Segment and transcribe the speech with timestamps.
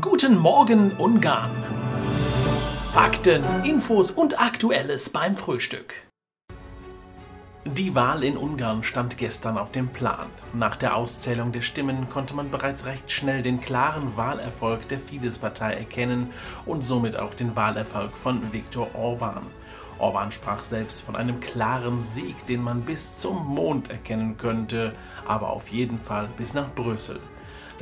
[0.00, 1.50] Guten Morgen Ungarn.
[2.94, 5.92] Fakten, Infos und Aktuelles beim Frühstück.
[7.66, 10.30] Die Wahl in Ungarn stand gestern auf dem Plan.
[10.54, 15.74] Nach der Auszählung der Stimmen konnte man bereits recht schnell den klaren Wahlerfolg der Fidesz-Partei
[15.74, 16.30] erkennen
[16.64, 19.42] und somit auch den Wahlerfolg von Viktor Orban.
[19.98, 24.94] Orban sprach selbst von einem klaren Sieg, den man bis zum Mond erkennen könnte,
[25.26, 27.20] aber auf jeden Fall bis nach Brüssel.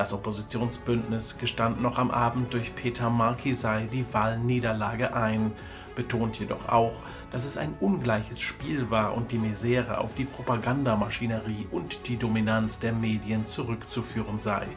[0.01, 5.53] Das Oppositionsbündnis gestand noch am Abend durch Peter Markisei die Wahlniederlage ein,
[5.95, 6.95] betont jedoch auch,
[7.33, 12.79] dass es ein ungleiches Spiel war und die Misere auf die Propagandamaschinerie und die Dominanz
[12.79, 14.69] der Medien zurückzuführen sei.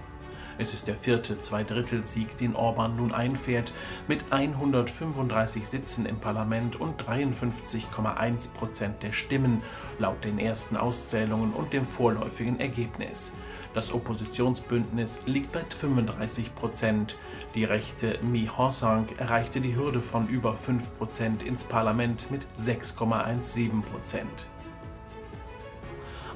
[0.57, 3.73] Es ist der vierte Zweidrittelsieg, den Orban nun einfährt,
[4.07, 9.61] mit 135 Sitzen im Parlament und 53,1 Prozent der Stimmen,
[9.99, 13.31] laut den ersten Auszählungen und dem vorläufigen Ergebnis.
[13.73, 17.17] Das Oppositionsbündnis liegt bei 35 Prozent.
[17.55, 23.81] Die rechte Mi Hosang erreichte die Hürde von über 5 Prozent ins Parlament mit 6,17
[23.81, 24.47] Prozent.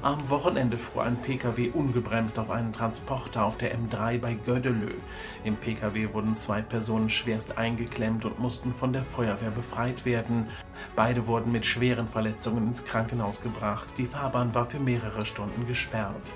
[0.00, 4.92] Am Wochenende fuhr ein Pkw ungebremst auf einen Transporter auf der M3 bei Gödelö.
[5.42, 10.46] Im Pkw wurden zwei Personen schwerst eingeklemmt und mussten von der Feuerwehr befreit werden.
[10.94, 13.88] Beide wurden mit schweren Verletzungen ins Krankenhaus gebracht.
[13.98, 16.32] Die Fahrbahn war für mehrere Stunden gesperrt.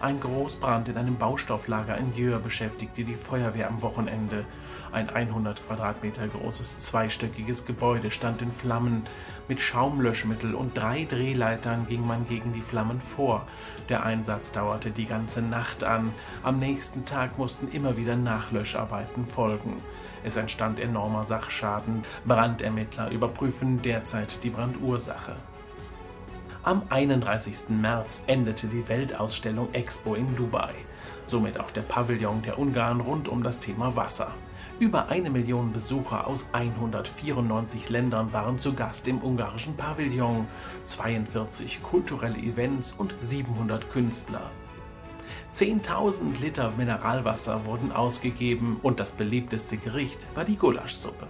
[0.00, 4.44] Ein Großbrand in einem Baustofflager in Jöhr beschäftigte die Feuerwehr am Wochenende.
[4.92, 9.02] Ein 100 Quadratmeter großes zweistöckiges Gebäude stand in Flammen.
[9.48, 13.44] Mit Schaumlöschmittel und drei Drehleitern ging man gegen die Flammen vor.
[13.88, 16.12] Der Einsatz dauerte die ganze Nacht an.
[16.44, 19.82] Am nächsten Tag mussten immer wieder Nachlöscharbeiten folgen.
[20.22, 22.02] Es entstand enormer Sachschaden.
[22.24, 25.34] Brandermittler überprüfen derzeit die Brandursache.
[26.68, 27.70] Am 31.
[27.70, 30.74] März endete die Weltausstellung Expo in Dubai,
[31.26, 34.34] somit auch der Pavillon der Ungarn rund um das Thema Wasser.
[34.78, 40.46] Über eine Million Besucher aus 194 Ländern waren zu Gast im ungarischen Pavillon,
[40.84, 44.50] 42 kulturelle Events und 700 Künstler.
[45.54, 51.28] 10.000 Liter Mineralwasser wurden ausgegeben und das beliebteste Gericht war die Gulaschsuppe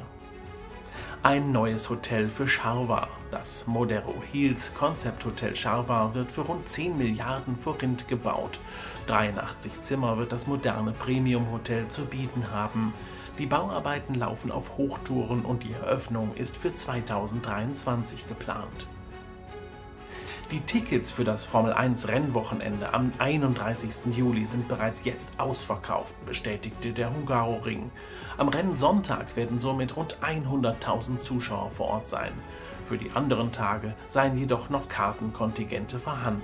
[1.22, 3.08] ein neues Hotel für Charwa.
[3.30, 8.60] Das Modero Hills Concept Hotel Charwa wird für rund 10 Milliarden Forint gebaut.
[9.06, 12.94] 83 Zimmer wird das moderne Premium Hotel zu bieten haben.
[13.38, 18.88] Die Bauarbeiten laufen auf Hochtouren und die Eröffnung ist für 2023 geplant.
[20.50, 24.16] Die Tickets für das Formel 1 Rennwochenende am 31.
[24.16, 27.90] Juli sind bereits jetzt ausverkauft, bestätigte der Hungaroring.
[28.38, 32.32] Am Rennsonntag werden somit rund 100.000 Zuschauer vor Ort sein.
[32.82, 36.42] Für die anderen Tage seien jedoch noch Kartenkontingente vorhanden.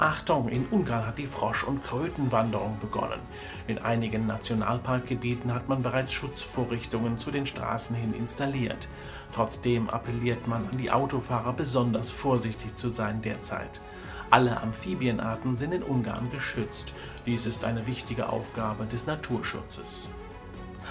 [0.00, 3.20] Achtung, in Ungarn hat die Frosch- und Krötenwanderung begonnen.
[3.66, 8.88] In einigen Nationalparkgebieten hat man bereits Schutzvorrichtungen zu den Straßen hin installiert.
[9.30, 13.82] Trotzdem appelliert man an die Autofahrer besonders vorsichtig zu sein derzeit.
[14.30, 16.94] Alle Amphibienarten sind in Ungarn geschützt.
[17.26, 20.12] Dies ist eine wichtige Aufgabe des Naturschutzes.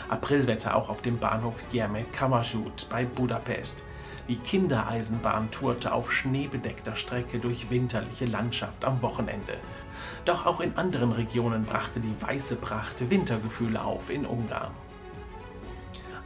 [0.07, 3.81] Aprilwetter auch auf dem Bahnhof Gyerme Kamasut bei Budapest.
[4.29, 9.57] Die Kindereisenbahn tourte auf schneebedeckter Strecke durch winterliche Landschaft am Wochenende.
[10.23, 14.71] Doch auch in anderen Regionen brachte die weiße Pracht Wintergefühle auf in Ungarn.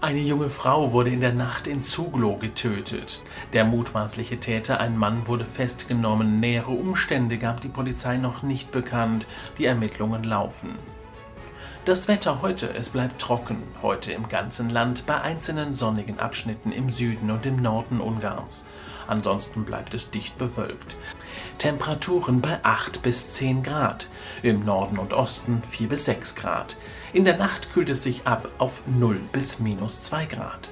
[0.01, 3.21] Eine junge Frau wurde in der Nacht in Zuglo getötet.
[3.53, 6.41] Der mutmaßliche Täter, ein Mann, wurde festgenommen.
[6.41, 9.27] Nähere Umstände gab die Polizei noch nicht bekannt.
[9.57, 10.71] Die Ermittlungen laufen.
[11.85, 16.89] Das Wetter heute, es bleibt trocken, heute im ganzen Land, bei einzelnen sonnigen Abschnitten im
[16.89, 18.65] Süden und im Norden Ungarns.
[19.05, 20.95] Ansonsten bleibt es dicht bewölkt.
[21.57, 24.07] Temperaturen bei 8 bis 10 Grad,
[24.43, 26.77] im Norden und Osten 4 bis 6 Grad.
[27.11, 30.71] In der Nacht kühlt es sich ab auf 0 bis minus 2 Grad.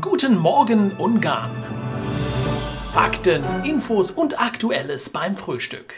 [0.00, 1.50] Guten Morgen Ungarn!
[2.94, 5.94] Fakten, Infos und Aktuelles beim Frühstück.